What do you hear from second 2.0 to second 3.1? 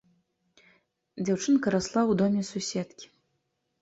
ў доме суседкі.